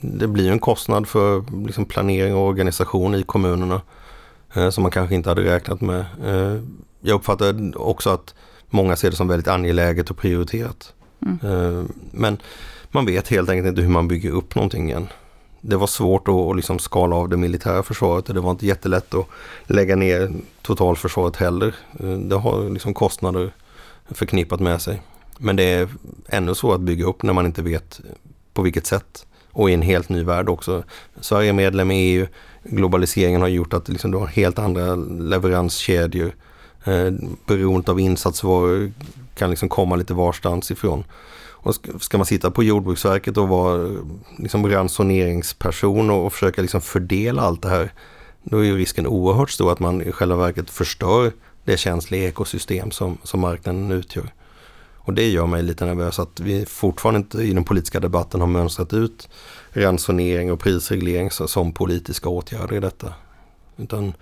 [0.01, 3.81] det blir en kostnad för liksom planering och organisation i kommunerna
[4.55, 6.05] eh, som man kanske inte hade räknat med.
[6.25, 6.61] Eh,
[7.01, 8.35] jag uppfattar också att
[8.69, 10.93] många ser det som väldigt angeläget och prioriterat.
[11.25, 11.39] Mm.
[11.43, 12.37] Eh, men
[12.91, 15.07] man vet helt enkelt inte hur man bygger upp någonting igen.
[15.61, 19.13] Det var svårt att, liksom skala av det militära försvaret och det var inte jättelätt
[19.13, 19.27] att
[19.63, 21.75] lägga ner totalförsvaret heller.
[21.99, 23.51] Eh, det har liksom kostnader
[24.09, 25.01] förknippat med sig.
[25.37, 25.89] Men det är
[26.27, 28.01] ännu svårt att bygga upp när man inte vet
[28.53, 29.25] på vilket sätt.
[29.51, 30.83] Och i en helt ny värld också.
[31.19, 32.27] Sverige är medlem i EU.
[32.63, 36.35] Globaliseringen har gjort att liksom du har helt andra leveranskedjor.
[36.83, 37.11] Eh,
[37.45, 38.91] beroendet av insatsvaror
[39.35, 41.03] kan liksom komma lite varstans ifrån.
[41.63, 43.89] Och ska man sitta på Jordbruksverket och vara
[44.37, 47.93] liksom ransoneringsperson och, och försöka liksom fördela allt det här.
[48.43, 51.31] Då är ju risken oerhört stor att man i själva verket förstör
[51.63, 54.33] det känsliga ekosystem som, som marknaden utgör.
[55.03, 58.47] Och det gör mig lite nervös att vi fortfarande inte i den politiska debatten har
[58.47, 59.29] mönstrat ut
[59.69, 63.13] ransonering och prisreglering som politiska åtgärder i detta.
[63.77, 64.13] Utan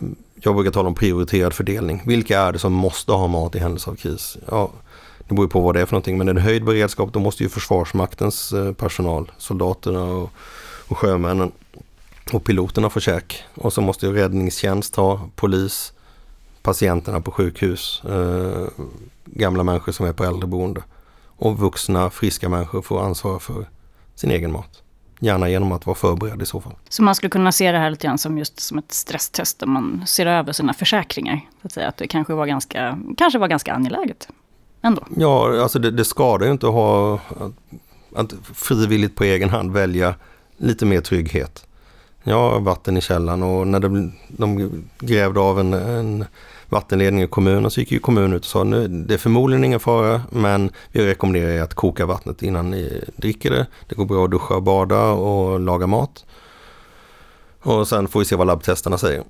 [0.00, 2.02] mm, jag brukar tala om prioriterad fördelning.
[2.06, 4.36] Vilka är det som måste ha mat i händelse av kris?
[4.50, 4.70] Ja,
[5.28, 6.18] det beror på vad det är för någonting.
[6.18, 10.30] Men en höjd beredskap, då måste ju Försvarsmaktens eh, personal, soldaterna och,
[10.88, 11.52] och sjömännen
[12.32, 13.44] och piloterna få käk.
[13.54, 15.92] Och så måste ju räddningstjänst ha, polis,
[16.62, 18.68] patienterna på sjukhus, eh,
[19.24, 20.82] gamla människor som är på äldreboende.
[21.36, 23.66] Och vuxna, friska människor får ansvara för
[24.14, 24.82] sin egen mat.
[25.20, 26.74] Gärna genom att vara förberedd i så fall.
[26.88, 29.66] Så man skulle kunna se det här lite grann som just som ett stresstest där
[29.66, 31.40] man ser över sina försäkringar.
[31.60, 31.88] Så att, säga.
[31.88, 34.28] att det kanske var ganska, kanske var ganska angeläget
[34.84, 35.02] ändå.
[35.16, 37.52] Ja, alltså det, det skadar ju inte att ha att,
[38.14, 40.14] att frivilligt på egen hand välja
[40.56, 41.66] lite mer trygghet.
[42.22, 46.24] Jag har vatten i källan och när de, de grävde av en, en
[46.68, 49.80] vattenledning i kommunen så gick ju kommunen ut och sa nu det är förmodligen ingen
[49.80, 53.66] fara men vi rekommenderar er att koka vattnet innan ni dricker det.
[53.88, 56.24] Det går bra att duscha och bada och laga mat.
[57.62, 59.22] Och sen får vi se vad labbtesterna säger.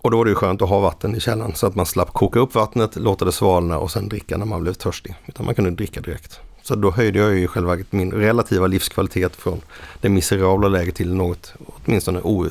[0.00, 2.40] Och då var det skönt att ha vatten i källan så att man slapp koka
[2.40, 5.14] upp vattnet, låta det svalna och sen dricka när man blev törstig.
[5.26, 6.40] Utan man kunde dricka direkt.
[6.62, 9.60] Så då höjde jag ju själva min relativa livskvalitet från
[10.00, 12.46] det miserabla läget till något åtminstone o,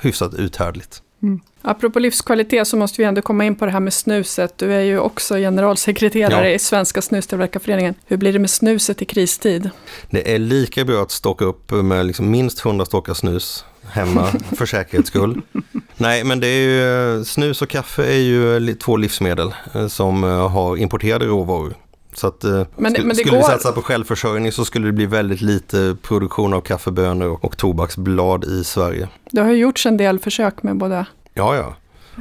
[0.00, 1.02] hyfsat uthärdligt.
[1.22, 1.40] Mm.
[1.62, 4.58] Apropå livskvalitet så måste vi ändå komma in på det här med snuset.
[4.58, 6.54] Du är ju också generalsekreterare ja.
[6.54, 7.94] i Svenska snustillverkarföreningen.
[8.06, 9.70] Hur blir det med snuset i kristid?
[10.10, 14.26] Det är lika bra att stocka upp med liksom minst 100 stockar snus hemma
[14.56, 15.42] för säkerhets skull.
[16.00, 20.48] Nej, men det är ju, snus och kaffe är ju två livsmedel eh, som eh,
[20.48, 21.74] har importerade råvaror.
[22.14, 23.38] Så att, eh, men, skulle, men skulle går...
[23.38, 27.56] vi satsa på självförsörjning så skulle det bli väldigt lite produktion av kaffebönor och, och
[27.56, 29.08] tobaksblad i Sverige.
[29.30, 31.74] Det har ju gjorts en del försök med både Ja, ja.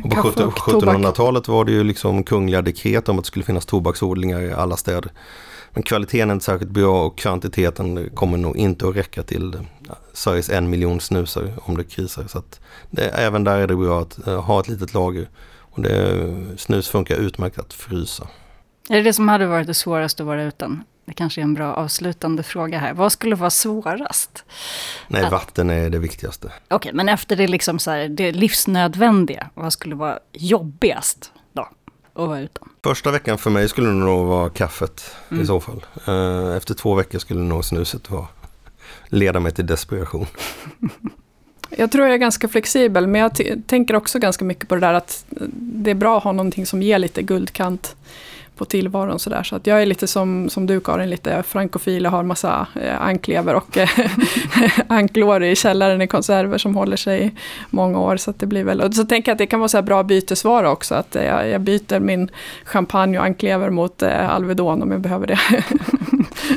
[0.03, 4.41] Och på 1700-talet var det ju liksom kungliga dekret om att det skulle finnas tobaksodlingar
[4.41, 5.11] i alla städer.
[5.73, 9.57] Men kvaliteten är inte särskilt bra och kvantiteten kommer nog inte att räcka till
[10.13, 12.27] Sveriges en miljon snusar om det krisar.
[12.27, 12.43] Så
[12.89, 15.29] det, även där är det bra att uh, ha ett litet lager.
[15.59, 18.27] Och det, snus funkar utmärkt att frysa.
[18.89, 20.83] Är det det som hade varit det svåraste att vara utan?
[21.05, 22.93] Det kanske är en bra avslutande fråga här.
[22.93, 24.45] Vad skulle vara svårast?
[25.07, 25.31] Nej, att...
[25.31, 26.47] vatten är det viktigaste.
[26.47, 31.61] Okej, okay, men efter det, liksom så här, det livsnödvändiga, vad skulle vara jobbigast då?
[32.13, 32.69] Att vara utan?
[32.83, 35.43] Första veckan för mig skulle det nog vara kaffet mm.
[35.43, 35.85] i så fall.
[36.07, 38.27] Eh, efter två veckor skulle nog snuset vara,
[39.09, 40.25] leda mig till desperation.
[41.69, 43.31] Jag tror jag är ganska flexibel, men jag
[43.67, 46.81] tänker också ganska mycket på det där att det är bra att ha någonting som
[46.81, 47.95] ger lite guldkant
[48.59, 49.19] på tillvaron.
[49.19, 49.43] Så, där.
[49.43, 53.01] så att jag är lite som, som du Karin, lite frankofil och har massa eh,
[53.01, 53.89] anklever och eh,
[54.87, 57.31] anklår i källaren i konserver som håller sig i
[57.69, 58.17] många år.
[58.17, 60.03] Så, att det blir väl, och så tänker jag att det kan vara så bra
[60.03, 62.29] bytesvara också, att jag, jag byter min
[62.65, 65.39] champagne och anklever mot eh, Alvedon om jag behöver det.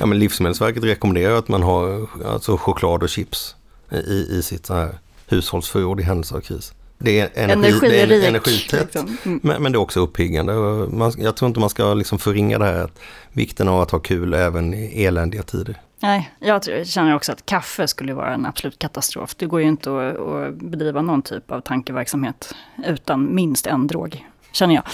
[0.01, 3.55] ja, men Livsmedelsverket rekommenderar att man har alltså, choklad och chips
[3.91, 6.73] i, i sitt så här hushållsförråd i händelse av kris.
[6.99, 9.19] Det är, energi, det är energitätt, liksom.
[9.25, 9.41] mm.
[9.43, 10.53] men, men, det är också uppiggande.
[10.89, 12.91] Man, jag tror inte man ska liksom förringa det här,
[13.33, 15.81] vikten av att ha kul även i eländiga tider.
[16.03, 19.35] Nej, jag känner också att kaffe skulle vara en absolut katastrof.
[19.35, 22.55] Det går ju inte att, att bedriva någon typ av tankeverksamhet
[22.87, 24.85] utan minst en drog, känner jag.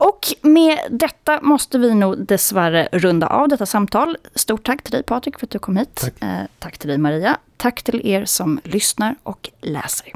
[0.00, 4.16] Och med detta måste vi nog dessvärre runda av detta samtal.
[4.34, 5.94] Stort tack till dig Patrik för att du kom hit.
[5.94, 6.22] Tack.
[6.22, 7.36] Eh, tack till dig Maria.
[7.56, 10.12] Tack till er som lyssnar och läser.